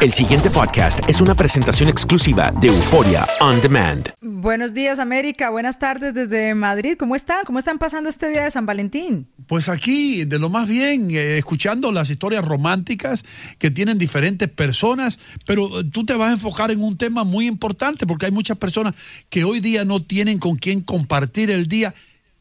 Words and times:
El 0.00 0.12
siguiente 0.12 0.48
podcast 0.48 1.00
es 1.10 1.20
una 1.20 1.34
presentación 1.34 1.88
exclusiva 1.88 2.52
de 2.52 2.68
Euforia 2.68 3.26
On 3.40 3.60
Demand. 3.60 4.10
Buenos 4.20 4.72
días, 4.72 5.00
América. 5.00 5.50
Buenas 5.50 5.80
tardes 5.80 6.14
desde 6.14 6.54
Madrid. 6.54 6.94
¿Cómo 6.96 7.16
están? 7.16 7.44
¿Cómo 7.44 7.58
están 7.58 7.80
pasando 7.80 8.08
este 8.08 8.28
día 8.28 8.44
de 8.44 8.50
San 8.52 8.64
Valentín? 8.64 9.26
Pues 9.48 9.68
aquí, 9.68 10.24
de 10.24 10.38
lo 10.38 10.50
más 10.50 10.68
bien, 10.68 11.10
eh, 11.10 11.38
escuchando 11.38 11.90
las 11.90 12.10
historias 12.10 12.44
románticas 12.44 13.24
que 13.58 13.72
tienen 13.72 13.98
diferentes 13.98 14.48
personas, 14.48 15.18
pero 15.44 15.80
eh, 15.80 15.84
tú 15.92 16.06
te 16.06 16.14
vas 16.14 16.30
a 16.30 16.34
enfocar 16.34 16.70
en 16.70 16.80
un 16.80 16.96
tema 16.96 17.24
muy 17.24 17.48
importante 17.48 18.06
porque 18.06 18.26
hay 18.26 18.32
muchas 18.32 18.56
personas 18.56 18.94
que 19.28 19.42
hoy 19.42 19.58
día 19.58 19.84
no 19.84 20.00
tienen 20.00 20.38
con 20.38 20.54
quién 20.54 20.80
compartir 20.80 21.50
el 21.50 21.66
día. 21.66 21.92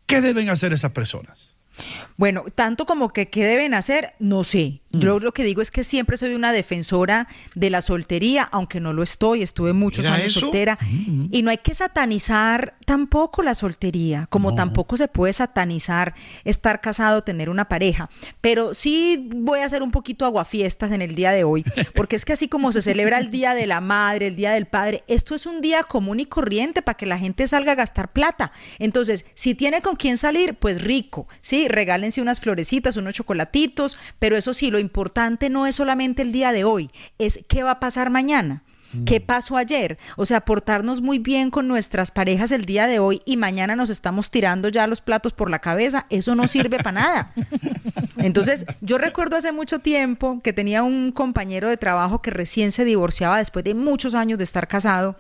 ¿Qué 0.05 0.21
deben 0.21 0.49
hacer 0.49 0.73
esas 0.73 0.91
personas? 0.91 1.57
Bueno, 2.17 2.45
tanto 2.53 2.85
como 2.85 3.09
que 3.09 3.29
qué 3.29 3.45
deben 3.45 3.73
hacer, 3.73 4.13
no 4.19 4.43
sé. 4.43 4.81
Mm. 4.91 4.99
Yo 4.99 5.19
lo 5.19 5.33
que 5.33 5.43
digo 5.43 5.61
es 5.61 5.71
que 5.71 5.83
siempre 5.83 6.17
soy 6.17 6.33
una 6.33 6.51
defensora 6.51 7.27
de 7.55 7.69
la 7.69 7.81
soltería, 7.81 8.43
aunque 8.43 8.79
no 8.79 8.93
lo 8.93 9.03
estoy, 9.03 9.41
estuve 9.41 9.73
muchos 9.73 10.05
años 10.05 10.33
soltera. 10.33 10.77
Mm. 10.81 11.27
Y 11.31 11.41
no 11.41 11.51
hay 11.51 11.57
que 11.57 11.73
satanizar 11.73 12.75
tampoco 12.85 13.43
la 13.43 13.55
soltería, 13.55 14.27
como 14.29 14.55
tampoco 14.55 14.97
se 14.97 15.07
puede 15.07 15.33
satanizar 15.33 16.13
estar 16.45 16.81
casado, 16.81 17.23
tener 17.23 17.49
una 17.49 17.65
pareja. 17.65 18.09
Pero 18.41 18.73
sí 18.73 19.29
voy 19.33 19.59
a 19.59 19.65
hacer 19.65 19.83
un 19.83 19.91
poquito 19.91 20.25
aguafiestas 20.25 20.91
en 20.91 21.01
el 21.01 21.15
día 21.15 21.31
de 21.31 21.43
hoy, 21.43 21.63
porque 21.95 22.15
es 22.15 22.25
que 22.25 22.33
así 22.33 22.47
como 22.47 22.71
se 22.71 22.81
celebra 22.81 23.17
el 23.17 23.31
Día 23.31 23.53
de 23.53 23.67
la 23.67 23.81
Madre, 23.81 24.27
el 24.27 24.35
Día 24.35 24.51
del 24.51 24.67
Padre, 24.67 25.03
esto 25.07 25.35
es 25.35 25.45
un 25.45 25.61
día 25.61 25.83
común 25.83 26.19
y 26.19 26.25
corriente 26.25 26.81
para 26.81 26.97
que 26.97 27.05
la 27.05 27.17
gente 27.17 27.47
salga 27.47 27.73
a 27.73 27.75
gastar 27.75 28.11
plata. 28.11 28.51
Entonces, 28.79 29.25
si 29.33 29.55
tiene 29.55 29.81
con 29.81 29.95
quién 29.95 30.17
salir, 30.17 30.55
pues 30.55 30.81
rico, 30.81 31.27
¿sí? 31.41 31.67
Regálense 31.67 32.21
unas 32.21 32.39
florecitas, 32.39 32.97
unos 32.97 33.13
chocolatitos, 33.13 33.97
pero 34.19 34.37
eso 34.37 34.53
sí, 34.53 34.71
lo 34.71 34.76
importante 34.79 35.49
no 35.49 35.67
es 35.67 35.75
solamente 35.75 36.21
el 36.21 36.31
día 36.31 36.51
de 36.51 36.63
hoy, 36.63 36.89
es 37.17 37.43
qué 37.47 37.63
va 37.63 37.71
a 37.71 37.79
pasar 37.79 38.09
mañana. 38.09 38.63
¿Qué 39.05 39.19
mm. 39.19 39.23
pasó 39.23 39.57
ayer? 39.57 39.97
O 40.15 40.25
sea, 40.25 40.41
portarnos 40.41 41.01
muy 41.01 41.19
bien 41.19 41.51
con 41.51 41.67
nuestras 41.67 42.11
parejas 42.11 42.51
el 42.51 42.65
día 42.65 42.87
de 42.87 42.99
hoy 42.99 43.21
y 43.25 43.35
mañana 43.35 43.75
nos 43.75 43.89
estamos 43.89 44.31
tirando 44.31 44.69
ya 44.69 44.87
los 44.87 45.01
platos 45.01 45.33
por 45.33 45.49
la 45.49 45.59
cabeza, 45.59 46.05
eso 46.09 46.35
no 46.35 46.47
sirve 46.47 46.77
para 46.77 46.93
nada. 46.93 47.33
Entonces, 48.17 48.65
yo 48.81 48.97
recuerdo 48.97 49.35
hace 49.35 49.51
mucho 49.51 49.79
tiempo 49.79 50.39
que 50.41 50.53
tenía 50.53 50.83
un 50.83 51.11
compañero 51.11 51.69
de 51.69 51.77
trabajo 51.77 52.21
que 52.21 52.31
recién 52.31 52.71
se 52.71 52.85
divorciaba 52.85 53.39
después 53.39 53.65
de 53.65 53.75
muchos 53.75 54.15
años 54.15 54.37
de 54.37 54.45
estar 54.45 54.67
casado 54.67 55.17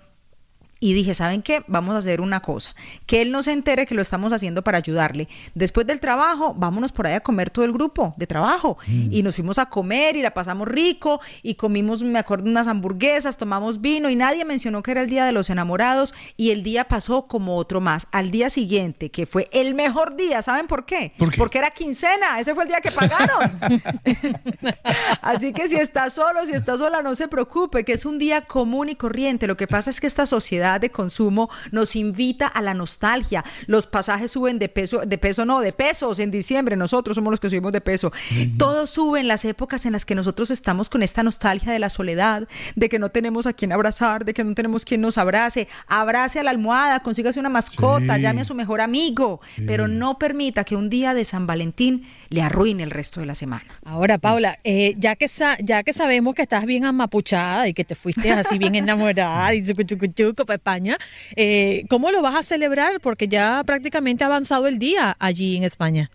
y 0.79 0.93
dije, 0.93 1.13
¿saben 1.13 1.41
qué? 1.41 1.63
Vamos 1.67 1.95
a 1.95 1.99
hacer 1.99 2.21
una 2.21 2.41
cosa, 2.41 2.75
que 3.05 3.21
él 3.21 3.31
no 3.31 3.43
se 3.43 3.51
entere 3.51 3.85
que 3.85 3.95
lo 3.95 4.01
estamos 4.01 4.33
haciendo 4.33 4.63
para 4.63 4.77
ayudarle. 4.77 5.27
Después 5.55 5.87
del 5.87 5.99
trabajo, 5.99 6.53
vámonos 6.55 6.91
por 6.91 7.07
ahí 7.07 7.13
a 7.13 7.21
comer 7.21 7.49
todo 7.49 7.65
el 7.65 7.73
grupo 7.73 8.13
de 8.17 8.27
trabajo. 8.27 8.77
Mm. 8.87 9.11
Y 9.11 9.23
nos 9.23 9.35
fuimos 9.35 9.59
a 9.59 9.67
comer 9.67 10.15
y 10.15 10.21
la 10.21 10.33
pasamos 10.33 10.67
rico 10.67 11.19
y 11.41 11.55
comimos, 11.55 12.03
me 12.03 12.19
acuerdo, 12.19 12.49
unas 12.49 12.67
hamburguesas, 12.67 13.37
tomamos 13.37 13.81
vino 13.81 14.09
y 14.09 14.15
nadie 14.15 14.45
mencionó 14.45 14.83
que 14.83 14.91
era 14.91 15.01
el 15.01 15.09
Día 15.09 15.25
de 15.25 15.31
los 15.31 15.49
Enamorados 15.49 16.13
y 16.35 16.51
el 16.51 16.63
día 16.63 16.87
pasó 16.87 17.27
como 17.27 17.55
otro 17.55 17.81
más. 17.81 18.07
Al 18.11 18.31
día 18.31 18.49
siguiente, 18.49 19.09
que 19.09 19.25
fue 19.25 19.49
el 19.51 19.73
mejor 19.73 20.15
día, 20.15 20.41
¿saben 20.41 20.67
por 20.67 20.85
qué? 20.85 21.13
Porque 21.37 21.57
era 21.57 21.71
quincena, 21.71 22.39
ese 22.39 22.53
fue 22.53 22.63
el 22.63 22.69
día 22.69 22.81
que 22.81 22.91
pagaron. 22.91 23.51
Así 25.21 25.53
que 25.53 25.67
si 25.69 25.75
está 25.75 26.09
solo, 26.09 26.45
si 26.45 26.53
está 26.53 26.77
sola, 26.77 27.01
no 27.01 27.15
se 27.15 27.27
preocupe, 27.27 27.83
que 27.83 27.93
es 27.93 28.05
un 28.05 28.19
día 28.19 28.41
común 28.41 28.89
y 28.89 28.95
corriente. 28.95 29.47
Lo 29.47 29.57
que 29.57 29.67
pasa 29.67 29.89
es 29.89 29.99
que 29.99 30.07
esta 30.07 30.25
sociedad 30.25 30.66
de 30.79 30.89
consumo 30.91 31.49
nos 31.71 31.95
invita 31.95 32.47
a 32.47 32.61
la 32.61 32.73
nostalgia. 32.73 33.43
Los 33.65 33.87
pasajes 33.87 34.31
suben 34.31 34.59
de 34.59 34.69
peso, 34.69 35.05
de 35.05 35.17
peso 35.17 35.45
no, 35.45 35.61
de 35.61 35.71
pesos 35.71 36.19
en 36.19 36.31
diciembre. 36.31 36.75
Nosotros 36.75 37.15
somos 37.15 37.31
los 37.31 37.39
que 37.39 37.49
subimos 37.49 37.71
de 37.71 37.81
peso. 37.81 38.11
Todo 38.57 38.87
sube 38.87 39.19
en 39.19 39.27
las 39.27 39.45
épocas 39.45 39.85
en 39.85 39.93
las 39.93 40.05
que 40.05 40.15
nosotros 40.15 40.51
estamos 40.51 40.89
con 40.89 41.03
esta 41.03 41.23
nostalgia 41.23 41.71
de 41.71 41.79
la 41.79 41.89
soledad, 41.89 42.47
de 42.75 42.89
que 42.89 42.99
no 42.99 43.09
tenemos 43.09 43.47
a 43.47 43.53
quien 43.53 43.71
abrazar, 43.71 44.25
de 44.25 44.33
que 44.33 44.43
no 44.43 44.53
tenemos 44.53 44.85
quien 44.85 45.01
nos 45.01 45.17
abrace. 45.17 45.67
Abrace 45.87 46.39
a 46.39 46.43
la 46.43 46.51
almohada, 46.51 47.01
consígase 47.01 47.39
una 47.39 47.49
mascota, 47.49 48.17
llame 48.17 48.41
a 48.41 48.43
su 48.43 48.55
mejor 48.55 48.81
amigo, 48.81 49.39
pero 49.65 49.87
no 49.87 50.17
permita 50.17 50.63
que 50.63 50.75
un 50.75 50.89
día 50.89 51.13
de 51.13 51.25
San 51.25 51.47
Valentín 51.47 52.07
le 52.29 52.41
arruine 52.41 52.83
el 52.83 52.91
resto 52.91 53.19
de 53.19 53.25
la 53.25 53.35
semana. 53.35 53.65
Ahora, 53.85 54.17
Paula, 54.17 54.59
eh, 54.63 54.95
ya, 54.97 55.15
que 55.15 55.27
ya 55.63 55.83
que 55.83 55.93
sabemos 55.93 56.35
que 56.35 56.41
estás 56.41 56.65
bien 56.65 56.85
amapuchada 56.85 57.67
y 57.67 57.73
que 57.73 57.85
te 57.85 57.95
fuiste 57.95 58.31
así 58.31 58.57
bien 58.57 58.75
enamorada 58.75 59.53
y 59.53 59.63
chucu, 59.63 59.83
chucu, 59.83 60.07
chucu, 60.07 60.45
pues 60.45 60.56
España. 60.57 60.97
Eh, 61.35 61.85
¿Cómo 61.89 62.11
lo 62.11 62.21
vas 62.21 62.35
a 62.35 62.43
celebrar? 62.43 62.99
Porque 63.01 63.27
ya 63.27 63.63
prácticamente 63.65 64.23
ha 64.23 64.27
avanzado 64.27 64.67
el 64.67 64.77
día 64.79 65.15
allí 65.19 65.55
en 65.55 65.63
España. 65.63 66.11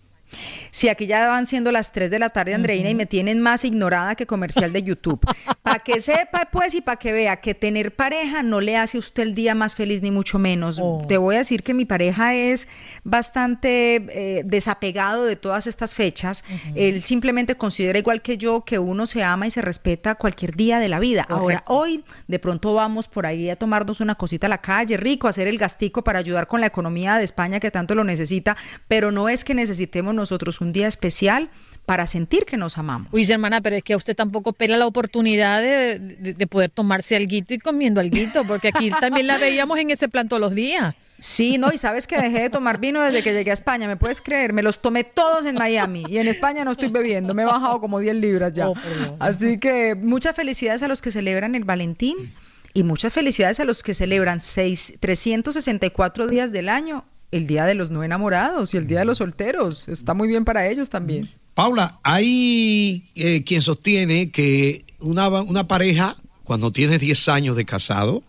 Si 0.71 0.89
aquí 0.89 1.07
ya 1.07 1.27
van 1.27 1.47
siendo 1.47 1.73
las 1.73 1.93
3 1.93 2.11
de 2.11 2.19
la 2.19 2.31
tarde, 2.31 2.55
Andreina, 2.55 2.91
y 2.91 2.95
me 2.95 3.07
tienen 3.07 3.41
más 3.41 3.65
ignorada 3.65 4.15
que 4.15 4.27
comercial 4.27 4.73
de 4.73 4.83
YouTube. 4.83 5.21
para 5.63 5.79
que 5.81 6.01
sepa, 6.01 6.49
pues, 6.51 6.75
y 6.75 6.81
para 6.81 6.97
que 6.97 7.13
vea 7.13 7.37
que 7.37 7.55
tener 7.55 7.95
pareja 7.95 8.43
no 8.43 8.61
le 8.61 8.77
hace 8.77 8.97
a 8.97 9.01
usted 9.01 9.23
el 9.23 9.35
día 9.35 9.55
más 9.55 9.77
feliz, 9.77 10.03
ni 10.03 10.11
mucho 10.11 10.39
menos. 10.39 10.79
Oh. 10.81 11.05
Te 11.07 11.17
voy 11.19 11.37
a 11.37 11.39
decir 11.39 11.63
que 11.63 11.75
mi 11.75 11.85
pareja 11.85 12.35
es 12.35 12.69
bastante 13.05 13.97
eh, 13.97 14.43
desapegado 14.45 15.25
de 15.25 15.37
todas 15.37 15.67
estas 15.67 15.95
fechas. 15.95 16.45
Él 16.75 17.03
simplemente 17.03 17.57
considera, 17.57 17.99
igual 17.99 18.23
que 18.23 18.39
yo, 18.39 18.65
que 18.65 18.79
uno 18.79 19.07
se 19.07 19.23
ama 19.23 19.47
y 19.47 19.51
se 19.51 19.63
respeta 19.63 20.15
cualquier 20.15 20.57
día 20.57 20.79
de 20.79 20.89
la 20.89 20.99
vida. 20.99 21.27
Ahora, 21.29 21.65
hoy, 21.67 22.05
de 22.29 22.39
pronto 22.39 22.75
vamos 22.75 23.09
por 23.09 23.27
ahí 23.27 23.51
a 23.51 23.57
tomarnos 23.57 24.01
una 24.01 24.15
cosita 24.15 24.47
a 24.47 24.51
la 24.51 24.59
calle, 24.59 24.97
rico, 24.97 25.29
hacer 25.29 25.49
el 25.49 25.59
gastico 25.59 26.03
para 26.05 26.19
ayudar 26.19 26.47
con 26.47 26.61
la 26.61 26.67
economía 26.67 27.17
de 27.19 27.25
España 27.25 27.61
que 27.61 27.71
tanto 27.71 27.95
lo 27.95 28.05
necesita, 28.05 28.57
pero 28.89 29.13
no 29.13 29.29
es 29.29 29.45
que 29.45 29.55
necesitemos 29.55 30.15
nosotros 30.23 30.61
un 30.61 30.73
día 30.73 30.89
especial 30.89 31.51
para 31.87 32.07
sentir 32.07 32.45
que 32.45 32.57
nos 32.57 32.79
amamos. 32.79 33.09
Uy, 33.13 33.31
hermana, 33.31 33.61
pero 33.61 33.77
es 33.77 33.83
que 33.83 33.97
usted 33.97 34.15
tampoco 34.15 34.53
pela 34.53 34.77
la 34.77 34.87
oportunidad 34.87 35.61
de, 35.61 36.47
poder 36.49 36.71
tomarse 36.71 37.17
algo 37.17 37.33
y 37.33 37.59
comiendo 37.59 38.01
algo, 38.01 38.17
porque 38.47 38.69
aquí 38.69 38.91
también 39.01 39.27
la 39.27 39.39
veíamos 39.39 39.79
en 39.79 39.91
ese 39.91 40.09
plan 40.09 40.29
todos 40.29 40.41
los 40.41 40.55
días. 40.55 40.95
Sí, 41.19 41.57
no, 41.57 41.71
y 41.73 41.79
sabes 41.79 42.09
que 42.09 42.17
dejé 42.21 42.41
de 42.41 42.51
tomar 42.51 42.81
vino 42.81 43.01
desde 43.01 43.23
que 43.23 43.33
llegué 43.33 43.53
a 43.53 43.55
España, 43.55 43.87
¿me 43.87 43.97
puedes 43.97 44.21
creer? 44.21 44.53
Me 44.53 44.63
los 44.63 44.83
tomé 44.83 45.05
todos 45.05 45.47
en 45.47 45.55
Miami 45.55 46.05
y 46.09 46.19
en 46.19 46.27
España 46.27 46.65
no 46.65 46.73
estoy 46.73 46.89
bebiendo, 46.89 47.33
me 47.33 47.43
he 47.43 47.47
bajado 47.47 47.81
como 47.81 48.01
10 48.01 48.17
libras 48.17 48.53
ya. 48.55 48.69
Oh, 48.69 48.75
Así 49.21 49.59
que 49.59 49.95
muchas 49.95 50.35
felicidades 50.35 50.83
a 50.83 50.89
los 50.89 51.01
que 51.01 51.13
celebran 51.13 51.55
el 51.55 51.63
Valentín 51.63 52.33
y 52.75 52.83
muchas 52.83 53.13
felicidades 53.13 53.61
a 53.61 53.65
los 53.65 53.85
que 53.85 53.95
celebran 53.95 54.41
seis, 54.41 54.95
364 54.99 56.27
días 56.27 56.51
del 56.51 56.69
año 56.69 57.05
el 57.33 57.47
Día 57.47 57.67
de 57.67 57.75
los 57.75 57.91
No 57.91 58.05
Enamorados 58.05 58.73
y 58.75 58.77
el 58.77 58.87
Día 58.87 59.01
de 59.01 59.07
los 59.07 59.19
Solteros. 59.19 59.89
Está 59.89 60.15
muy 60.15 60.29
bien 60.29 60.45
para 60.45 60.69
ellos 60.69 60.91
también. 60.91 61.29
Paula, 61.55 61.99
hay 62.03 63.11
eh, 63.15 63.43
quien 63.45 63.61
sostiene 63.61 64.31
que 64.31 64.85
una, 65.01 65.29
una 65.29 65.67
pareja, 65.67 66.17
cuando 66.45 66.71
tiene 66.71 66.99
10 66.99 67.29
años 67.29 67.57
de 67.57 67.65
casado, 67.65 68.23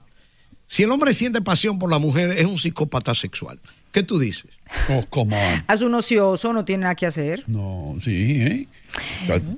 si 0.66 0.84
el 0.84 0.92
hombre 0.92 1.14
siente 1.14 1.42
pasión 1.42 1.78
por 1.78 1.90
la 1.90 2.00
mujer, 2.00 2.32
es 2.32 2.46
un 2.46 2.58
psicópata 2.58 3.14
sexual. 3.14 3.60
¿Qué 3.92 4.02
tú 4.02 4.18
dices? 4.18 4.46
Oh, 4.90 5.06
come 5.10 5.36
on. 5.38 5.64
Es 5.72 5.82
un 5.82 5.94
ocioso, 5.94 6.52
no 6.52 6.66
tiene 6.66 6.84
nada 6.84 6.96
que 6.96 7.06
hacer. 7.06 7.44
No, 7.48 7.96
sí, 8.04 8.42
¿eh? 8.42 8.68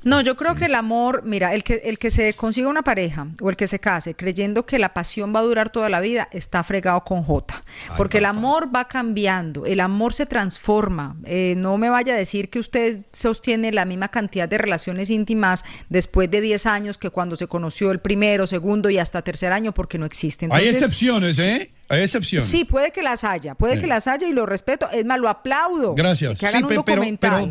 No, 0.03 0.21
yo 0.21 0.35
creo 0.35 0.55
que 0.55 0.65
el 0.65 0.75
amor, 0.75 1.23
mira, 1.25 1.53
el 1.53 1.63
que, 1.63 1.81
el 1.85 1.97
que 1.97 2.11
se 2.11 2.33
consiga 2.33 2.67
una 2.67 2.83
pareja 2.83 3.27
o 3.41 3.49
el 3.49 3.55
que 3.55 3.67
se 3.67 3.79
case 3.79 4.15
creyendo 4.15 4.65
que 4.65 4.79
la 4.79 4.93
pasión 4.93 5.33
va 5.35 5.39
a 5.39 5.43
durar 5.43 5.69
toda 5.69 5.89
la 5.89 5.99
vida, 5.99 6.27
está 6.31 6.63
fregado 6.63 7.03
con 7.03 7.23
J. 7.23 7.63
Porque 7.97 8.19
el 8.19 8.25
amor 8.25 8.73
va 8.73 8.87
cambiando, 8.87 9.65
el 9.65 9.79
amor 9.79 10.13
se 10.13 10.25
transforma. 10.25 11.15
Eh, 11.25 11.55
no 11.57 11.77
me 11.77 11.89
vaya 11.89 12.13
a 12.13 12.17
decir 12.17 12.49
que 12.49 12.59
usted 12.59 13.01
sostiene 13.11 13.71
la 13.71 13.85
misma 13.85 14.09
cantidad 14.09 14.47
de 14.47 14.57
relaciones 14.57 15.09
íntimas 15.09 15.63
después 15.89 16.29
de 16.29 16.41
10 16.41 16.65
años 16.65 16.97
que 16.97 17.09
cuando 17.09 17.35
se 17.35 17.47
conoció 17.47 17.91
el 17.91 17.99
primero, 17.99 18.47
segundo 18.47 18.89
y 18.89 18.97
hasta 18.97 19.21
tercer 19.21 19.51
año, 19.51 19.73
porque 19.73 19.97
no 19.97 20.05
existen. 20.05 20.51
Hay 20.53 20.67
excepciones, 20.67 21.39
¿eh? 21.39 21.71
Hay 21.87 22.01
excepciones. 22.01 22.47
Sí, 22.47 22.65
puede 22.65 22.91
que 22.91 23.03
las 23.03 23.23
haya, 23.23 23.53
puede 23.53 23.79
que 23.79 23.85
las 23.85 24.07
haya 24.07 24.27
y 24.27 24.33
lo 24.33 24.47
respeto. 24.47 24.89
Es 24.91 25.05
más, 25.05 25.19
lo 25.19 25.29
aplaudo. 25.29 25.93
Gracias. 25.93 26.39
sí, 26.39 26.45
pero, 26.83 27.03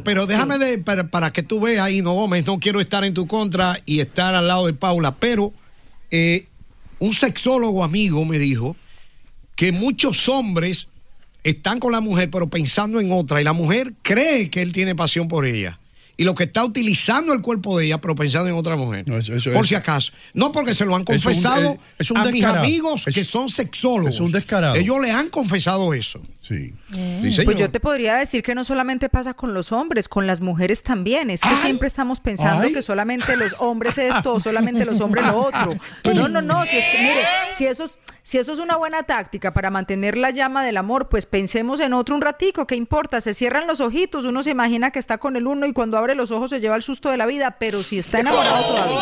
pero, 0.03 0.27
déjame 0.27 0.59
de, 0.59 0.79
para, 0.79 1.33
que 1.33 1.43
tú 1.45 1.61
veas 1.61 1.74
ahí, 1.81 2.03
no 2.03 2.13
Gómez, 2.13 2.47
no 2.47 2.59
quiero 2.59 2.81
estar 2.81 3.05
en 3.05 3.15
tu 3.15 3.27
contra 3.27 3.81
y 3.87 4.01
estar 4.01 4.35
al 4.35 4.49
lado 4.49 4.67
de 4.67 4.75
Paula, 4.75 5.15
pero 5.15 5.53
eh, 6.11 6.47
un 6.99 7.13
sexólogo 7.13 7.85
amigo 7.85 8.25
me 8.25 8.39
dijo 8.39 8.77
que 9.57 9.73
muchos 9.73 10.29
hombres 10.29 10.89
están 11.43 11.81
con 11.81 11.93
la 11.93 12.01
mujer, 12.01 12.31
pero 12.31 12.49
pensando 12.49 13.01
en 13.01 13.13
otra, 13.13 13.41
y 13.41 13.45
la 13.45 13.53
mujer 13.53 13.93
cree 14.03 14.51
que 14.51 14.63
él 14.63 14.73
tiene 14.73 14.95
pasión 14.95 15.29
por 15.29 15.45
ella 15.45 15.79
y 16.17 16.25
lo 16.25 16.35
que 16.35 16.45
está 16.45 16.65
utilizando 16.65 17.33
el 17.33 17.41
cuerpo 17.41 17.79
de 17.79 17.87
ella, 17.87 18.01
pero 18.01 18.15
pensando 18.15 18.49
en 18.49 18.57
otra 18.57 18.77
mujer. 18.77 19.05
por 19.53 19.67
si 19.67 19.75
acaso. 19.75 20.13
No 20.33 20.53
porque 20.53 20.75
se 20.75 20.85
lo 20.85 20.95
han 20.95 21.05
confesado 21.05 21.79
a 22.15 22.25
mis 22.27 22.45
amigos 22.45 23.05
que 23.13 23.25
son 23.25 23.49
sexólogos. 23.49 24.15
Es 24.15 24.21
un 24.21 24.33
descarado. 24.33 24.75
Ellos 24.77 25.01
le 25.01 25.11
han 25.11 25.29
confesado 25.29 25.95
eso. 25.95 26.21
Sí. 26.41 26.75
pues 27.45 27.57
yo 27.57 27.71
te 27.71 27.81
podría 27.81 28.17
decir 28.17 28.43
que 28.43 28.55
no 28.55 28.65
solamente 28.65 29.09
pasa 29.09 29.33
con 29.33 29.55
los 29.55 29.73
hombres, 29.73 30.09
con 30.09 30.27
las 30.27 30.43
mujeres 30.43 30.83
también. 30.83 31.31
Es 31.31 31.41
que 31.41 31.57
siempre 31.57 31.89
estamos 31.89 32.21
pensando 32.21 32.69
que 32.69 32.83
solamente 32.83 33.37
los 33.37 33.57
hombres 33.61 33.97
esto, 33.97 34.41
solamente 34.41 34.85
los 34.85 35.01
hombres 35.01 35.27
lo 35.27 35.39
otro. 35.39 35.75
No, 36.15 36.29
no, 36.29 36.43
no. 36.43 36.65
Si 36.67 36.77
es 36.77 36.85
que, 36.85 36.99
mire, 36.99 37.23
si 37.57 37.67
eso 37.67 37.85
es, 37.85 37.99
si 38.23 38.39
eso 38.39 38.53
es 38.53 38.59
una 38.59 38.77
buena 38.77 39.03
táctica 39.03 39.53
para 39.53 39.71
mantener 39.71 40.17
la 40.17 40.31
llama 40.31 40.65
del 40.65 40.77
amor, 40.77 41.09
pues 41.09 41.27
pensemos 41.27 41.81
en 41.81 41.93
otro 41.93 42.15
un 42.15 42.21
ratico. 42.21 42.67
¿Qué 42.67 42.77
importa? 42.77 43.21
Se 43.21 43.35
cierran 43.35 43.67
los 43.67 43.81
ojitos, 43.81 44.25
uno 44.25 44.43
se 44.43 44.51
imagina 44.51 44.91
que 44.91 44.99
está 44.99 45.19
con 45.19 45.37
el 45.37 45.47
uno 45.47 45.67
y 45.67 45.73
cuando 45.73 45.97
abre 46.05 46.15
los 46.15 46.31
ojos 46.31 46.51
se 46.51 46.61
lleva 46.61 46.77
el 46.77 46.83
susto 46.83 47.11
de 47.11 47.17
la 47.17 47.27
vida, 47.27 47.57
pero 47.59 47.83
si 47.83 47.99
está 47.99 48.21
enamorado 48.21 48.65
todavía. 48.67 49.01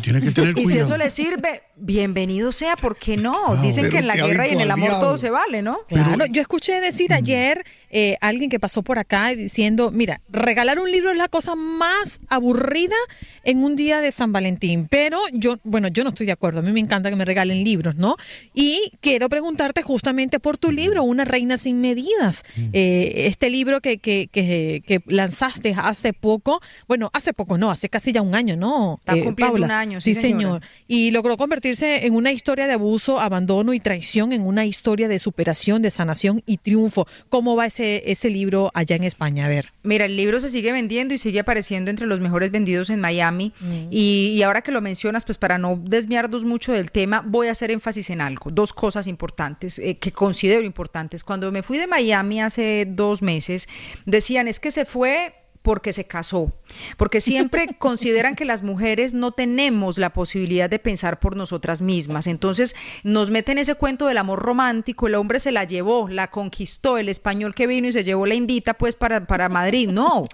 Tienes 0.00 0.24
que 0.24 0.30
tener 0.30 0.54
cuidado. 0.54 0.70
Y 0.70 0.72
si 0.72 0.78
eso 0.78 0.96
le 0.96 1.10
sirve, 1.10 1.64
bienvenido 1.76 2.50
sea, 2.50 2.76
¿por 2.76 2.96
qué 2.96 3.16
no? 3.16 3.56
Dicen 3.56 3.90
que 3.90 3.98
en 3.98 4.06
la 4.06 4.16
guerra 4.16 4.48
y 4.48 4.52
en 4.52 4.60
el 4.60 4.70
amor 4.70 4.88
todo 5.00 5.18
se 5.18 5.30
vale, 5.30 5.60
¿no? 5.62 5.80
Claro, 5.86 6.24
yo 6.30 6.40
escuché 6.40 6.80
decir 6.80 7.12
ayer 7.12 7.64
eh, 7.94 8.16
alguien 8.20 8.50
que 8.50 8.58
pasó 8.58 8.82
por 8.82 8.98
acá 8.98 9.28
diciendo, 9.28 9.90
mira, 9.90 10.20
regalar 10.30 10.78
un 10.78 10.90
libro 10.90 11.10
es 11.10 11.16
la 11.16 11.28
cosa 11.28 11.54
más 11.54 12.20
aburrida 12.28 12.96
en 13.44 13.62
un 13.62 13.76
día 13.76 14.00
de 14.00 14.10
San 14.12 14.32
Valentín, 14.32 14.88
pero 14.88 15.20
yo, 15.32 15.58
bueno, 15.62 15.88
yo 15.88 16.02
no 16.02 16.10
estoy 16.10 16.26
de 16.26 16.32
acuerdo, 16.32 16.60
a 16.60 16.62
mí 16.62 16.72
me 16.72 16.80
encanta 16.80 17.10
que 17.10 17.16
me 17.16 17.24
regalen 17.24 17.62
libros, 17.64 17.96
¿no? 17.96 18.16
Y 18.54 18.92
quiero 19.00 19.28
preguntarte 19.28 19.82
justamente 19.82 20.40
por 20.40 20.56
tu 20.56 20.72
libro, 20.72 21.04
Una 21.04 21.24
reina 21.24 21.58
sin 21.58 21.80
medidas, 21.80 22.44
eh, 22.72 23.24
este 23.26 23.50
libro 23.50 23.80
que, 23.80 23.98
que, 23.98 24.28
que, 24.32 25.02
lanzaste 25.06 25.74
hace 25.76 26.12
poco, 26.12 26.60
bueno, 26.88 27.10
hace 27.12 27.32
poco 27.32 27.58
no, 27.58 27.70
hace 27.70 27.88
casi 27.88 28.12
ya 28.12 28.22
un 28.22 28.34
año, 28.34 28.56
¿no? 28.56 29.00
Está 29.00 29.16
eh, 29.16 29.22
cumpliendo 29.22 29.56
un 29.56 29.70
año 29.70 30.00
Sí, 30.00 30.14
señor. 30.14 30.62
Y 30.88 31.10
logró 31.10 31.36
convertirse 31.36 32.06
en 32.06 32.14
una 32.14 32.32
historia 32.32 32.66
de 32.66 32.72
abuso, 32.72 33.20
abandono 33.20 33.74
y 33.74 33.80
traición, 33.80 34.32
en 34.32 34.46
una 34.46 34.64
historia 34.64 35.08
de 35.08 35.18
superación, 35.18 35.82
de 35.82 35.90
sanación 35.90 36.42
y 36.46 36.56
triunfo. 36.56 37.06
¿Cómo 37.28 37.56
va 37.56 37.64
ese, 37.82 38.10
ese 38.10 38.30
libro 38.30 38.70
allá 38.74 38.96
en 38.96 39.04
España? 39.04 39.46
A 39.46 39.48
ver. 39.48 39.72
Mira, 39.82 40.04
el 40.04 40.16
libro 40.16 40.40
se 40.40 40.50
sigue 40.50 40.72
vendiendo 40.72 41.14
y 41.14 41.18
sigue 41.18 41.40
apareciendo 41.40 41.90
entre 41.90 42.06
los 42.06 42.20
mejores 42.20 42.50
vendidos 42.50 42.90
en 42.90 43.00
Miami. 43.00 43.52
Mm. 43.60 43.88
Y, 43.90 44.42
ahora 44.42 44.62
que 44.62 44.72
lo 44.72 44.80
mencionas, 44.80 45.24
pues 45.24 45.38
para 45.38 45.58
no 45.58 45.80
desviarnos 45.82 46.44
mucho 46.44 46.72
del 46.72 46.90
tema, 46.90 47.22
voy 47.26 47.48
a 47.48 47.52
hacer 47.52 47.70
énfasis 47.70 48.10
en 48.10 48.20
algo. 48.20 48.50
Dos 48.50 48.72
cosas 48.72 49.06
importantes 49.06 49.78
eh, 49.78 49.96
que 49.96 50.12
considero 50.12 50.62
importantes. 50.62 51.24
Cuando 51.24 51.50
me 51.52 51.62
fui 51.62 51.78
de 51.78 51.86
Miami 51.86 52.40
hace 52.40 52.86
dos 52.88 53.22
meses, 53.22 53.68
decían, 54.06 54.48
es 54.48 54.60
que 54.60 54.70
se 54.70 54.84
fue 54.84 55.34
porque 55.62 55.92
se 55.92 56.04
casó, 56.04 56.50
porque 56.96 57.20
siempre 57.20 57.66
consideran 57.78 58.34
que 58.34 58.44
las 58.44 58.62
mujeres 58.62 59.14
no 59.14 59.32
tenemos 59.32 59.96
la 59.98 60.10
posibilidad 60.10 60.68
de 60.68 60.78
pensar 60.78 61.20
por 61.20 61.36
nosotras 61.36 61.82
mismas. 61.82 62.26
Entonces 62.26 62.74
nos 63.04 63.30
meten 63.30 63.58
ese 63.58 63.74
cuento 63.74 64.06
del 64.06 64.18
amor 64.18 64.40
romántico, 64.40 65.06
el 65.06 65.14
hombre 65.14 65.40
se 65.40 65.52
la 65.52 65.64
llevó, 65.64 66.08
la 66.08 66.30
conquistó, 66.30 66.98
el 66.98 67.08
español 67.08 67.54
que 67.54 67.66
vino 67.66 67.88
y 67.88 67.92
se 67.92 68.04
llevó 68.04 68.26
la 68.26 68.34
indita 68.34 68.74
pues 68.74 68.96
para, 68.96 69.26
para 69.26 69.48
Madrid. 69.48 69.88
No, 69.88 70.26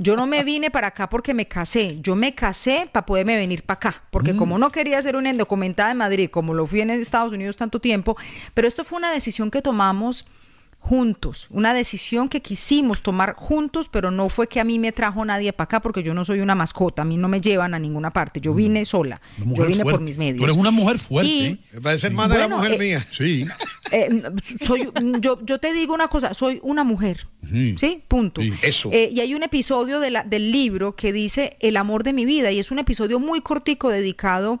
yo 0.00 0.16
no 0.16 0.26
me 0.26 0.44
vine 0.44 0.70
para 0.70 0.88
acá 0.88 1.08
porque 1.08 1.34
me 1.34 1.46
casé, 1.46 1.98
yo 2.00 2.16
me 2.16 2.34
casé 2.34 2.88
para 2.90 3.06
poderme 3.06 3.36
venir 3.36 3.64
para 3.64 3.76
acá, 3.76 4.04
porque 4.10 4.34
como 4.34 4.58
no 4.58 4.70
quería 4.70 5.00
ser 5.02 5.16
una 5.16 5.30
indocumentada 5.30 5.90
de 5.90 5.94
Madrid, 5.94 6.30
como 6.30 6.54
lo 6.54 6.66
fui 6.66 6.80
en 6.80 6.90
Estados 6.90 7.32
Unidos 7.32 7.56
tanto 7.56 7.80
tiempo, 7.80 8.16
pero 8.54 8.66
esto 8.66 8.84
fue 8.84 8.98
una 8.98 9.12
decisión 9.12 9.50
que 9.50 9.62
tomamos 9.62 10.26
juntos, 10.90 11.46
una 11.50 11.72
decisión 11.72 12.28
que 12.28 12.42
quisimos 12.42 13.00
tomar 13.00 13.36
juntos, 13.36 13.88
pero 13.88 14.10
no 14.10 14.28
fue 14.28 14.48
que 14.48 14.58
a 14.58 14.64
mí 14.64 14.80
me 14.80 14.90
trajo 14.90 15.24
nadie 15.24 15.52
para 15.52 15.66
acá 15.66 15.80
porque 15.80 16.02
yo 16.02 16.14
no 16.14 16.24
soy 16.24 16.40
una 16.40 16.56
mascota, 16.56 17.02
a 17.02 17.04
mí 17.04 17.16
no 17.16 17.28
me 17.28 17.40
llevan 17.40 17.74
a 17.74 17.78
ninguna 17.78 18.12
parte, 18.12 18.40
yo 18.40 18.54
vine 18.54 18.84
sola, 18.84 19.20
yo 19.38 19.66
vine 19.66 19.84
por 19.84 20.00
mis 20.00 20.18
medios. 20.18 20.38
Tú 20.38 20.44
eres 20.46 20.56
una 20.56 20.72
mujer 20.72 20.98
fuerte. 20.98 21.30
Y, 21.30 21.60
me 21.72 21.80
parece 21.80 22.10
más 22.10 22.28
de 22.28 22.38
la 22.38 22.48
mujer 22.48 22.72
eh, 22.72 22.78
mía. 22.78 23.06
Sí. 23.12 23.46
Eh, 23.92 24.22
soy, 24.60 24.88
yo, 25.18 25.44
yo 25.44 25.58
te 25.58 25.72
digo 25.72 25.92
una 25.92 26.06
cosa, 26.06 26.32
soy 26.32 26.60
una 26.62 26.84
mujer, 26.84 27.26
¿sí? 27.76 28.00
Punto. 28.06 28.40
Eso. 28.62 28.88
Eh, 28.92 29.10
y 29.12 29.18
hay 29.18 29.34
un 29.34 29.42
episodio 29.42 29.98
de 29.98 30.12
la, 30.12 30.22
del 30.22 30.52
libro 30.52 30.94
que 30.94 31.12
dice 31.12 31.56
El 31.58 31.76
amor 31.76 32.04
de 32.04 32.12
mi 32.12 32.24
vida 32.24 32.52
y 32.52 32.60
es 32.60 32.70
un 32.70 32.78
episodio 32.78 33.18
muy 33.18 33.40
cortico 33.40 33.88
dedicado 33.88 34.60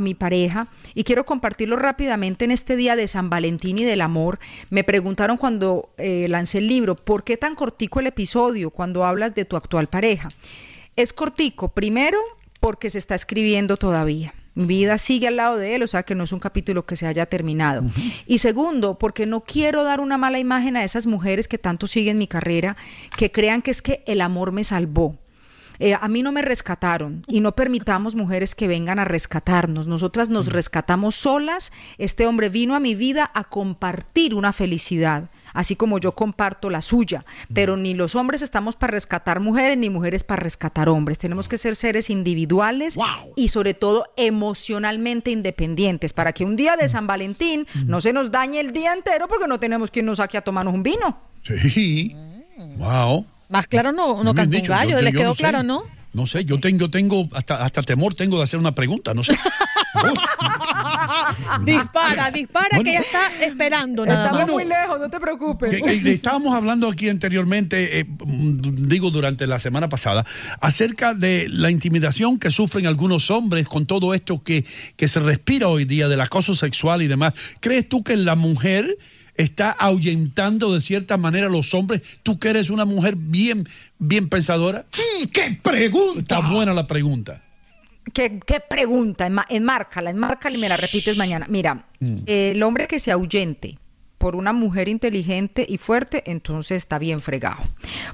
mi 0.00 0.14
pareja 0.14 0.68
y 0.94 1.04
quiero 1.04 1.26
compartirlo 1.26 1.76
rápidamente 1.76 2.44
en 2.44 2.50
este 2.50 2.76
día 2.76 2.96
de 2.96 3.08
San 3.08 3.30
Valentín 3.30 3.78
y 3.78 3.84
del 3.84 4.00
amor. 4.00 4.38
Me 4.70 4.84
preguntaron 4.84 5.36
cuando 5.36 5.90
eh, 5.98 6.26
lancé 6.28 6.58
el 6.58 6.68
libro, 6.68 6.94
¿por 6.94 7.24
qué 7.24 7.36
tan 7.36 7.54
cortico 7.54 8.00
el 8.00 8.06
episodio 8.06 8.70
cuando 8.70 9.04
hablas 9.04 9.34
de 9.34 9.44
tu 9.44 9.56
actual 9.56 9.86
pareja? 9.86 10.28
Es 10.94 11.12
cortico, 11.12 11.68
primero 11.68 12.18
porque 12.60 12.90
se 12.90 12.98
está 12.98 13.14
escribiendo 13.14 13.76
todavía. 13.76 14.34
Mi 14.54 14.64
vida 14.64 14.96
sigue 14.96 15.28
al 15.28 15.36
lado 15.36 15.58
de 15.58 15.74
él, 15.74 15.82
o 15.82 15.86
sea 15.86 16.04
que 16.04 16.14
no 16.14 16.24
es 16.24 16.32
un 16.32 16.38
capítulo 16.38 16.86
que 16.86 16.96
se 16.96 17.06
haya 17.06 17.26
terminado. 17.26 17.82
Y 18.26 18.38
segundo, 18.38 18.98
porque 18.98 19.26
no 19.26 19.42
quiero 19.42 19.84
dar 19.84 20.00
una 20.00 20.16
mala 20.16 20.38
imagen 20.38 20.76
a 20.78 20.84
esas 20.84 21.06
mujeres 21.06 21.46
que 21.46 21.58
tanto 21.58 21.86
siguen 21.86 22.16
mi 22.16 22.26
carrera, 22.26 22.74
que 23.18 23.30
crean 23.30 23.60
que 23.60 23.70
es 23.70 23.82
que 23.82 24.02
el 24.06 24.22
amor 24.22 24.52
me 24.52 24.64
salvó. 24.64 25.14
Eh, 25.78 25.94
a 25.94 26.08
mí 26.08 26.22
no 26.22 26.32
me 26.32 26.42
rescataron 26.42 27.24
y 27.26 27.40
no 27.40 27.52
permitamos 27.52 28.14
mujeres 28.14 28.54
que 28.54 28.68
vengan 28.68 28.98
a 28.98 29.04
rescatarnos. 29.04 29.86
Nosotras 29.86 30.28
nos 30.28 30.48
rescatamos 30.48 31.16
solas. 31.16 31.72
Este 31.98 32.26
hombre 32.26 32.48
vino 32.48 32.74
a 32.74 32.80
mi 32.80 32.94
vida 32.94 33.30
a 33.34 33.44
compartir 33.44 34.34
una 34.34 34.52
felicidad 34.52 35.30
así 35.56 35.74
como 35.74 35.98
yo 35.98 36.12
comparto 36.12 36.70
la 36.70 36.82
suya. 36.82 37.24
Pero 37.52 37.76
ni 37.76 37.94
los 37.94 38.14
hombres 38.14 38.42
estamos 38.42 38.76
para 38.76 38.92
rescatar 38.92 39.40
mujeres, 39.40 39.78
ni 39.78 39.90
mujeres 39.90 40.22
para 40.22 40.42
rescatar 40.42 40.88
hombres. 40.88 41.18
Tenemos 41.18 41.48
que 41.48 41.58
ser 41.58 41.74
seres 41.74 42.10
individuales 42.10 42.98
y 43.34 43.48
sobre 43.48 43.74
todo 43.74 44.06
emocionalmente 44.16 45.30
independientes, 45.30 46.12
para 46.12 46.32
que 46.32 46.44
un 46.44 46.56
día 46.56 46.76
de 46.76 46.88
San 46.88 47.06
Valentín 47.06 47.66
no 47.86 48.00
se 48.00 48.12
nos 48.12 48.30
dañe 48.30 48.60
el 48.60 48.72
día 48.72 48.92
entero 48.92 49.28
porque 49.28 49.48
no 49.48 49.58
tenemos 49.58 49.90
quien 49.90 50.06
nos 50.06 50.18
saque 50.18 50.36
a 50.36 50.42
tomarnos 50.42 50.74
un 50.74 50.82
vino. 50.82 51.18
Sí. 51.42 52.14
Wow. 52.76 53.26
Más 53.48 53.66
claro 53.66 53.92
no, 53.92 54.22
no 54.24 54.34
canta 54.34 54.56
un 54.56 54.62
gallo, 54.64 55.00
¿les 55.00 55.14
quedó 55.14 55.34
claro, 55.34 55.62
no? 55.62 55.84
No 56.12 56.26
sé, 56.26 56.44
yo 56.46 56.58
tengo, 56.58 56.88
tengo 56.88 57.28
hasta, 57.34 57.62
hasta 57.62 57.82
temor 57.82 58.14
tengo 58.14 58.38
de 58.38 58.44
hacer 58.44 58.58
una 58.58 58.74
pregunta, 58.74 59.12
no 59.12 59.22
sé. 59.22 59.38
dispara, 61.64 62.30
dispara, 62.30 62.78
que 62.82 62.92
ya 62.92 63.00
está 63.00 63.32
esperando. 63.44 64.06
Nada 64.06 64.24
Estamos 64.24 64.50
muy 64.50 64.64
lejos, 64.64 64.98
no 64.98 65.10
te 65.10 65.20
preocupes. 65.20 65.82
estábamos 66.06 66.54
hablando 66.54 66.88
aquí 66.88 67.10
anteriormente, 67.10 68.00
eh, 68.00 68.06
digo 68.08 69.10
durante 69.10 69.46
la 69.46 69.58
semana 69.58 69.90
pasada, 69.90 70.24
acerca 70.62 71.12
de 71.12 71.48
la 71.50 71.70
intimidación 71.70 72.38
que 72.38 72.50
sufren 72.50 72.86
algunos 72.86 73.30
hombres 73.30 73.68
con 73.68 73.84
todo 73.84 74.14
esto 74.14 74.42
que, 74.42 74.64
que 74.96 75.08
se 75.08 75.20
respira 75.20 75.68
hoy 75.68 75.84
día 75.84 76.08
del 76.08 76.22
acoso 76.22 76.54
sexual 76.54 77.02
y 77.02 77.08
demás. 77.08 77.34
¿Crees 77.60 77.90
tú 77.90 78.02
que 78.02 78.16
la 78.16 78.36
mujer 78.36 78.86
está 79.36 79.70
ahuyentando 79.70 80.72
de 80.72 80.80
cierta 80.80 81.16
manera 81.16 81.46
a 81.46 81.50
los 81.50 81.74
hombres. 81.74 82.02
Tú 82.22 82.38
que 82.38 82.48
eres 82.48 82.70
una 82.70 82.84
mujer 82.84 83.16
bien, 83.16 83.64
bien 83.98 84.28
pensadora. 84.28 84.86
Mm, 84.92 85.26
¡Qué 85.28 85.58
pregunta! 85.62 86.20
Está 86.20 86.40
buena 86.40 86.72
la 86.74 86.86
pregunta. 86.86 87.42
¿Qué, 88.12 88.40
qué 88.44 88.60
pregunta? 88.60 89.28
Enmárcala, 89.48 90.10
enmárcala 90.10 90.56
y 90.56 90.60
me 90.60 90.68
la 90.68 90.76
repites 90.76 91.16
mañana. 91.16 91.46
Mira, 91.48 91.86
mm. 92.00 92.18
el 92.26 92.62
hombre 92.62 92.86
que 92.86 93.00
se 93.00 93.10
ahuyente 93.10 93.78
por 94.18 94.36
una 94.36 94.52
mujer 94.52 94.88
inteligente 94.88 95.66
y 95.68 95.78
fuerte, 95.78 96.22
entonces 96.26 96.78
está 96.78 96.98
bien 96.98 97.20
fregado. 97.20 97.58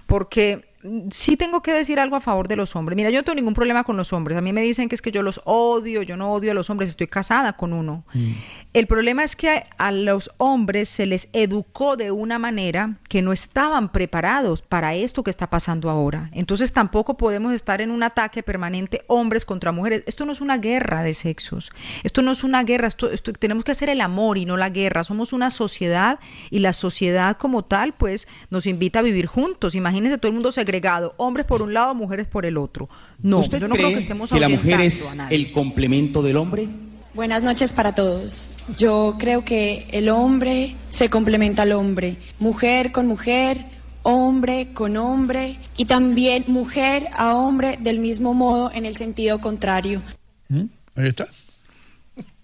Porque 0.06 0.72
sí 1.10 1.36
tengo 1.36 1.62
que 1.62 1.72
decir 1.72 2.00
algo 2.00 2.16
a 2.16 2.20
favor 2.20 2.48
de 2.48 2.56
los 2.56 2.74
hombres. 2.74 2.96
Mira, 2.96 3.10
yo 3.10 3.20
no 3.20 3.24
tengo 3.24 3.36
ningún 3.36 3.54
problema 3.54 3.84
con 3.84 3.96
los 3.96 4.12
hombres. 4.12 4.36
A 4.36 4.40
mí 4.40 4.52
me 4.52 4.62
dicen 4.62 4.88
que 4.88 4.94
es 4.94 5.02
que 5.02 5.12
yo 5.12 5.22
los 5.22 5.40
odio, 5.44 6.02
yo 6.02 6.16
no 6.16 6.32
odio 6.32 6.50
a 6.50 6.54
los 6.54 6.70
hombres, 6.70 6.90
estoy 6.90 7.06
casada 7.06 7.56
con 7.56 7.72
uno. 7.72 8.04
Mm. 8.14 8.32
El 8.74 8.86
problema 8.86 9.22
es 9.22 9.36
que 9.36 9.64
a 9.76 9.92
los 9.92 10.30
hombres 10.38 10.88
se 10.88 11.04
les 11.04 11.28
educó 11.34 11.98
de 11.98 12.10
una 12.10 12.38
manera 12.38 12.96
que 13.06 13.20
no 13.20 13.34
estaban 13.34 13.92
preparados 13.92 14.62
para 14.62 14.94
esto 14.94 15.22
que 15.22 15.30
está 15.30 15.50
pasando 15.50 15.90
ahora. 15.90 16.30
Entonces 16.32 16.72
tampoco 16.72 17.18
podemos 17.18 17.52
estar 17.52 17.82
en 17.82 17.90
un 17.90 18.02
ataque 18.02 18.42
permanente 18.42 19.04
hombres 19.08 19.44
contra 19.44 19.72
mujeres. 19.72 20.04
Esto 20.06 20.24
no 20.24 20.32
es 20.32 20.40
una 20.40 20.56
guerra 20.56 21.02
de 21.02 21.12
sexos. 21.12 21.70
Esto 22.02 22.22
no 22.22 22.32
es 22.32 22.44
una 22.44 22.64
guerra. 22.64 22.88
Esto, 22.88 23.10
tenemos 23.38 23.62
que 23.64 23.72
hacer 23.72 23.90
el 23.90 24.00
amor 24.00 24.38
y 24.38 24.46
no 24.46 24.56
la 24.56 24.70
guerra. 24.70 25.04
Somos 25.04 25.34
una 25.34 25.50
sociedad 25.50 26.18
y 26.48 26.60
la 26.60 26.72
sociedad 26.72 27.36
como 27.36 27.64
tal 27.64 27.92
pues 27.92 28.26
nos 28.48 28.64
invita 28.64 29.00
a 29.00 29.02
vivir 29.02 29.26
juntos. 29.26 29.74
Imagínense 29.74 30.16
todo 30.16 30.28
el 30.28 30.34
mundo 30.34 30.50
segregado, 30.50 31.12
hombres 31.18 31.44
por 31.44 31.60
un 31.60 31.74
lado, 31.74 31.94
mujeres 31.94 32.26
por 32.26 32.46
el 32.46 32.56
otro. 32.56 32.88
No, 33.20 33.42
yo 33.46 33.68
no 33.68 33.74
creo 33.74 33.90
que 33.90 33.98
estemos 33.98 34.30
que 34.30 34.40
la 34.40 34.48
mujer 34.48 34.80
es 34.80 35.14
el 35.28 35.52
complemento 35.52 36.22
del 36.22 36.38
hombre. 36.38 36.68
Buenas 37.14 37.42
noches 37.42 37.74
para 37.74 37.94
todos. 37.94 38.56
Yo 38.78 39.16
creo 39.18 39.44
que 39.44 39.86
el 39.92 40.08
hombre 40.08 40.76
se 40.88 41.10
complementa 41.10 41.62
al 41.62 41.72
hombre, 41.72 42.16
mujer 42.38 42.90
con 42.90 43.06
mujer, 43.06 43.66
hombre 44.02 44.72
con 44.72 44.96
hombre 44.96 45.58
y 45.76 45.84
también 45.84 46.44
mujer 46.46 47.08
a 47.12 47.36
hombre 47.36 47.78
del 47.78 47.98
mismo 47.98 48.32
modo 48.32 48.70
en 48.72 48.86
el 48.86 48.96
sentido 48.96 49.42
contrario. 49.42 50.00
¿Mm? 50.48 50.64
Ahí 50.96 51.08
está. 51.08 51.26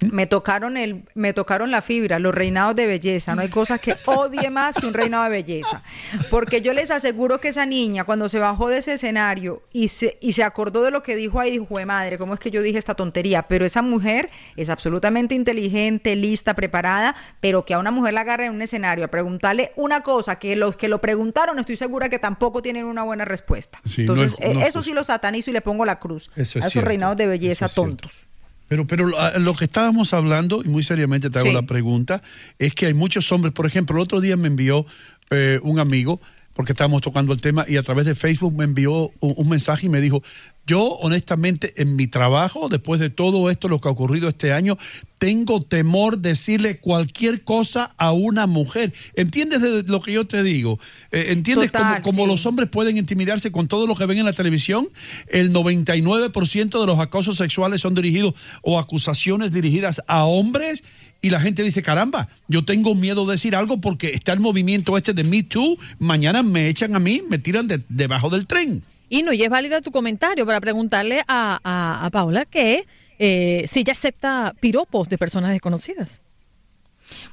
Me 0.00 0.26
tocaron 0.26 0.76
el, 0.76 1.02
me 1.14 1.32
tocaron 1.32 1.70
la 1.70 1.82
fibra, 1.82 2.18
los 2.18 2.34
reinados 2.34 2.76
de 2.76 2.86
belleza. 2.86 3.34
No 3.34 3.42
hay 3.42 3.48
cosa 3.48 3.78
que 3.78 3.94
odie 4.06 4.48
más 4.48 4.76
que 4.76 4.86
un 4.86 4.94
reinado 4.94 5.24
de 5.24 5.30
belleza. 5.30 5.82
Porque 6.30 6.60
yo 6.60 6.72
les 6.72 6.90
aseguro 6.90 7.40
que 7.40 7.48
esa 7.48 7.66
niña, 7.66 8.04
cuando 8.04 8.28
se 8.28 8.38
bajó 8.38 8.68
de 8.68 8.78
ese 8.78 8.92
escenario 8.92 9.62
y 9.72 9.88
se, 9.88 10.16
y 10.20 10.34
se 10.34 10.44
acordó 10.44 10.82
de 10.82 10.92
lo 10.92 11.02
que 11.02 11.16
dijo 11.16 11.40
ahí, 11.40 11.50
dijo, 11.58 11.66
madre, 11.84 12.16
¿cómo 12.16 12.34
es 12.34 12.40
que 12.40 12.50
yo 12.52 12.62
dije 12.62 12.78
esta 12.78 12.94
tontería? 12.94 13.42
Pero 13.42 13.66
esa 13.66 13.82
mujer 13.82 14.30
es 14.56 14.70
absolutamente 14.70 15.34
inteligente, 15.34 16.14
lista, 16.14 16.54
preparada, 16.54 17.16
pero 17.40 17.64
que 17.64 17.74
a 17.74 17.78
una 17.78 17.90
mujer 17.90 18.14
la 18.14 18.20
agarre 18.20 18.46
en 18.46 18.54
un 18.54 18.62
escenario 18.62 19.04
a 19.04 19.08
preguntarle 19.08 19.72
una 19.74 20.02
cosa 20.02 20.38
que 20.38 20.54
los 20.54 20.76
que 20.76 20.88
lo 20.88 21.00
preguntaron, 21.00 21.58
estoy 21.58 21.76
segura 21.76 22.08
que 22.08 22.20
tampoco 22.20 22.62
tienen 22.62 22.84
una 22.84 23.02
buena 23.02 23.24
respuesta. 23.24 23.80
Entonces, 23.96 24.36
eh, 24.38 24.54
eso 24.66 24.82
sí 24.82 24.92
lo 24.92 25.02
satanizo 25.02 25.50
y 25.50 25.54
le 25.54 25.60
pongo 25.60 25.84
la 25.84 25.98
cruz 25.98 26.30
a 26.36 26.42
esos 26.42 26.84
reinados 26.84 27.16
de 27.16 27.26
belleza 27.26 27.68
tontos. 27.68 28.27
Pero, 28.68 28.86
pero 28.86 29.10
lo 29.38 29.54
que 29.54 29.64
estábamos 29.64 30.12
hablando, 30.12 30.62
y 30.64 30.68
muy 30.68 30.82
seriamente 30.82 31.30
te 31.30 31.38
hago 31.38 31.52
la 31.52 31.62
pregunta, 31.62 32.22
es 32.58 32.74
que 32.74 32.86
hay 32.86 32.94
muchos 32.94 33.32
hombres, 33.32 33.52
por 33.54 33.66
ejemplo, 33.66 33.96
el 33.96 34.02
otro 34.02 34.20
día 34.20 34.36
me 34.36 34.48
envió 34.48 34.84
eh, 35.30 35.58
un 35.62 35.78
amigo, 35.78 36.20
porque 36.58 36.72
estábamos 36.72 37.02
tocando 37.02 37.32
el 37.32 37.40
tema, 37.40 37.64
y 37.68 37.76
a 37.76 37.84
través 37.84 38.04
de 38.04 38.16
Facebook 38.16 38.52
me 38.52 38.64
envió 38.64 39.12
un, 39.20 39.48
mensaje 39.48 39.86
y 39.86 39.88
me 39.88 40.00
dijo, 40.00 40.24
Yo, 40.66 40.82
honestamente, 40.82 41.72
en 41.76 41.94
mi 41.94 42.08
trabajo, 42.08 42.68
después 42.68 42.98
de 42.98 43.10
todo 43.10 43.48
esto, 43.48 43.68
lo 43.68 43.78
que 43.78 43.86
ha 43.86 43.92
ocurrido 43.92 44.26
este 44.26 44.52
año, 44.52 44.76
tengo 45.20 45.62
temor 45.62 46.18
decirle 46.18 46.80
cualquier 46.80 47.44
cosa 47.44 47.92
a 47.96 48.10
una 48.10 48.48
mujer. 48.48 48.92
¿Entiendes 49.14 49.62
de 49.62 49.84
lo 49.84 50.02
que 50.02 50.12
yo 50.12 50.26
te 50.26 50.42
digo? 50.42 50.80
Eh, 51.12 51.26
¿Entiendes 51.28 51.70
cómo, 52.02 52.26
los 52.26 52.44
hombres 52.44 52.68
pueden 52.68 52.98
intimidarse 52.98 53.52
con 53.52 53.68
todo 53.68 53.86
lo 53.86 53.94
que 53.94 54.06
ven 54.06 54.18
en 54.18 54.24
la 54.24 54.32
televisión? 54.32 54.88
El 55.28 55.52
99% 55.52 56.80
de 56.80 56.86
los 56.88 56.98
acosos 56.98 57.36
sexuales 57.36 57.82
son 57.82 57.94
dirigidos 57.94 58.34
o 58.62 58.80
acusaciones 58.80 59.52
dirigidas 59.52 60.02
a 60.08 60.24
hombres 60.24 60.82
y 61.20 61.30
la 61.30 61.40
gente 61.40 61.62
dice, 61.62 61.82
caramba, 61.82 62.28
yo 62.46 62.64
tengo 62.64 62.94
miedo 62.94 63.26
de 63.26 63.32
decir 63.32 63.56
algo 63.56 63.80
porque 63.80 64.10
está 64.10 64.32
el 64.32 64.40
movimiento 64.40 64.96
este 64.96 65.12
de 65.14 65.24
Me 65.24 65.42
Too, 65.42 65.76
mañana 65.98 66.42
me 66.42 66.68
echan 66.68 66.94
a 66.94 66.98
mí, 66.98 67.22
me 67.28 67.38
tiran 67.38 67.68
debajo 67.88 68.30
del 68.30 68.46
tren. 68.46 68.82
Y 69.08 69.22
no, 69.22 69.32
y 69.32 69.42
es 69.42 69.50
válido 69.50 69.80
tu 69.80 69.90
comentario 69.90 70.46
para 70.46 70.60
preguntarle 70.60 71.24
a, 71.26 72.08
Paula 72.12 72.44
que 72.44 72.86
eh, 73.18 73.64
si 73.68 73.80
ella 73.80 73.94
acepta 73.94 74.54
piropos 74.60 75.08
de 75.08 75.18
personas 75.18 75.50
desconocidas. 75.50 76.22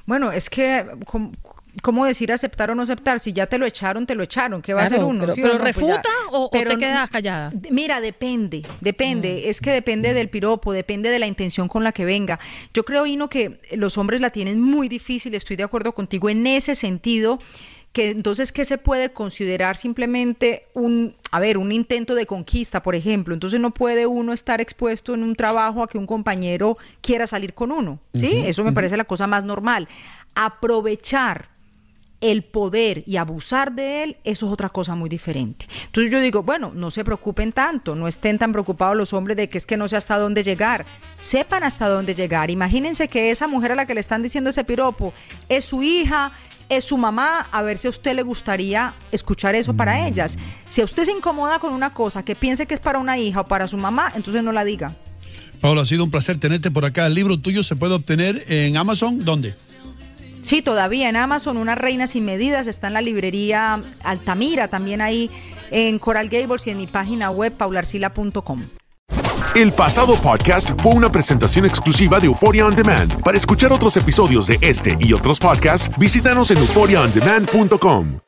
Bueno, 0.06 0.32
es 0.32 0.48
que, 0.48 0.84
¿cómo 1.82 2.06
decir 2.06 2.32
aceptar 2.32 2.70
o 2.70 2.74
no 2.74 2.82
aceptar? 2.82 3.20
Si 3.20 3.32
ya 3.32 3.46
te 3.46 3.58
lo 3.58 3.66
echaron, 3.66 4.06
te 4.06 4.14
lo 4.14 4.22
echaron. 4.22 4.62
¿Qué 4.62 4.74
va 4.74 4.82
a 4.82 4.84
hacer 4.84 5.02
uno? 5.02 5.26
Pero, 5.26 5.48
pues 5.48 5.60
refuta 5.60 6.08
o, 6.30 6.48
te 6.50 6.64
quedas 6.76 7.10
callada. 7.10 7.52
Mira, 7.70 8.00
depende, 8.00 8.62
depende. 8.80 9.42
Mm. 9.44 9.50
Es 9.50 9.60
que 9.60 9.70
depende 9.70 10.14
del 10.14 10.28
piropo, 10.28 10.72
depende 10.72 11.10
de 11.10 11.18
la 11.18 11.26
intención 11.26 11.68
con 11.68 11.84
la 11.84 11.92
que 11.92 12.04
venga. 12.04 12.38
Yo 12.72 12.84
creo, 12.84 13.06
Ino, 13.06 13.28
que 13.28 13.60
los 13.72 13.98
hombres 13.98 14.20
la 14.20 14.30
tienen 14.30 14.60
muy 14.60 14.88
difícil. 14.88 15.34
Estoy 15.34 15.56
de 15.56 15.64
acuerdo 15.64 15.92
contigo 15.92 16.28
en 16.28 16.46
ese 16.46 16.74
sentido 16.74 17.38
que 17.92 18.10
entonces 18.10 18.52
qué 18.52 18.66
se 18.66 18.76
puede 18.76 19.14
considerar 19.14 19.78
simplemente 19.78 20.66
un, 20.74 21.14
a 21.30 21.40
ver, 21.40 21.56
un 21.56 21.72
intento 21.72 22.14
de 22.14 22.26
conquista, 22.26 22.82
por 22.82 22.94
ejemplo. 22.94 23.32
Entonces 23.32 23.58
no 23.58 23.70
puede 23.70 24.06
uno 24.06 24.34
estar 24.34 24.60
expuesto 24.60 25.14
en 25.14 25.22
un 25.22 25.34
trabajo 25.34 25.82
a 25.82 25.88
que 25.88 25.96
un 25.96 26.06
compañero 26.06 26.76
quiera 27.00 27.26
salir 27.26 27.54
con 27.54 27.72
uno, 27.72 27.98
¿sí? 28.12 28.42
Eso 28.44 28.64
me 28.64 28.72
parece 28.72 28.98
la 28.98 29.04
cosa 29.04 29.26
más 29.26 29.46
normal. 29.46 29.88
Aprovechar 30.34 31.55
el 32.20 32.42
poder 32.44 33.04
y 33.06 33.16
abusar 33.16 33.72
de 33.72 34.02
él, 34.02 34.16
eso 34.24 34.46
es 34.46 34.52
otra 34.52 34.68
cosa 34.68 34.94
muy 34.94 35.08
diferente. 35.08 35.66
Entonces 35.86 36.10
yo 36.10 36.20
digo, 36.20 36.42
bueno, 36.42 36.72
no 36.74 36.90
se 36.90 37.04
preocupen 37.04 37.52
tanto, 37.52 37.94
no 37.94 38.08
estén 38.08 38.38
tan 38.38 38.52
preocupados 38.52 38.96
los 38.96 39.12
hombres 39.12 39.36
de 39.36 39.48
que 39.48 39.58
es 39.58 39.66
que 39.66 39.76
no 39.76 39.88
sé 39.88 39.96
hasta 39.96 40.18
dónde 40.18 40.42
llegar, 40.42 40.86
sepan 41.18 41.62
hasta 41.62 41.88
dónde 41.88 42.14
llegar. 42.14 42.50
Imagínense 42.50 43.08
que 43.08 43.30
esa 43.30 43.46
mujer 43.46 43.72
a 43.72 43.76
la 43.76 43.86
que 43.86 43.94
le 43.94 44.00
están 44.00 44.22
diciendo 44.22 44.50
ese 44.50 44.64
piropo 44.64 45.12
es 45.48 45.64
su 45.64 45.82
hija, 45.82 46.32
es 46.68 46.84
su 46.84 46.98
mamá, 46.98 47.46
a 47.52 47.62
ver 47.62 47.78
si 47.78 47.86
a 47.86 47.90
usted 47.90 48.14
le 48.14 48.22
gustaría 48.22 48.92
escuchar 49.12 49.54
eso 49.54 49.74
para 49.74 49.94
mm. 49.94 50.06
ellas. 50.06 50.38
Si 50.66 50.80
a 50.80 50.84
usted 50.84 51.04
se 51.04 51.12
incomoda 51.12 51.58
con 51.58 51.72
una 51.72 51.92
cosa 51.92 52.24
que 52.24 52.34
piense 52.34 52.66
que 52.66 52.74
es 52.74 52.80
para 52.80 52.98
una 52.98 53.18
hija 53.18 53.42
o 53.42 53.44
para 53.44 53.68
su 53.68 53.76
mamá, 53.76 54.12
entonces 54.16 54.42
no 54.42 54.52
la 54.52 54.64
diga. 54.64 54.94
Paula, 55.60 55.82
ha 55.82 55.86
sido 55.86 56.04
un 56.04 56.10
placer 56.10 56.38
tenerte 56.38 56.70
por 56.70 56.84
acá. 56.84 57.06
El 57.06 57.14
libro 57.14 57.38
tuyo 57.38 57.62
se 57.62 57.76
puede 57.76 57.94
obtener 57.94 58.42
en 58.48 58.76
Amazon, 58.76 59.24
¿dónde? 59.24 59.54
Sí, 60.42 60.62
todavía 60.62 61.08
en 61.08 61.16
Amazon, 61.16 61.56
Una 61.56 61.74
Reina 61.74 62.06
sin 62.06 62.24
Medidas, 62.24 62.66
está 62.66 62.86
en 62.86 62.92
la 62.94 63.00
librería 63.00 63.80
Altamira, 64.04 64.68
también 64.68 65.00
ahí 65.00 65.30
en 65.70 65.98
Coral 65.98 66.28
Gables 66.28 66.66
y 66.66 66.70
en 66.70 66.78
mi 66.78 66.86
página 66.86 67.30
web 67.30 67.52
paularcila.com. 67.56 68.62
El 69.56 69.72
pasado 69.72 70.20
podcast 70.20 70.70
fue 70.82 70.92
una 70.92 71.10
presentación 71.10 71.64
exclusiva 71.64 72.20
de 72.20 72.26
Euphoria 72.26 72.66
On 72.66 72.74
Demand. 72.74 73.22
Para 73.22 73.38
escuchar 73.38 73.72
otros 73.72 73.96
episodios 73.96 74.48
de 74.48 74.58
este 74.60 74.96
y 75.00 75.14
otros 75.14 75.38
podcasts, 75.38 75.90
visítanos 75.98 76.50
en 76.50 76.58
euphoriaondemand.com. 76.58 78.18